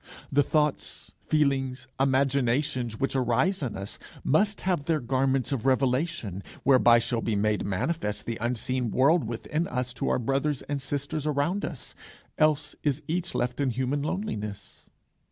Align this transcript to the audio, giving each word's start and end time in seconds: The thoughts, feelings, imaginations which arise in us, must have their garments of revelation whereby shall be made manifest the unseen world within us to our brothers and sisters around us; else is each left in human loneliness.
The 0.31 0.41
thoughts, 0.41 1.11
feelings, 1.27 1.87
imaginations 1.99 2.99
which 2.99 3.15
arise 3.15 3.61
in 3.61 3.77
us, 3.77 3.99
must 4.23 4.61
have 4.61 4.85
their 4.85 4.99
garments 4.99 5.51
of 5.51 5.67
revelation 5.67 6.41
whereby 6.63 6.97
shall 6.97 7.21
be 7.21 7.35
made 7.35 7.63
manifest 7.63 8.25
the 8.25 8.39
unseen 8.41 8.89
world 8.89 9.23
within 9.25 9.67
us 9.67 9.93
to 9.93 10.09
our 10.09 10.17
brothers 10.17 10.63
and 10.63 10.81
sisters 10.81 11.27
around 11.27 11.63
us; 11.63 11.93
else 12.39 12.73
is 12.81 13.03
each 13.07 13.35
left 13.35 13.59
in 13.61 13.69
human 13.69 14.01
loneliness. 14.01 14.87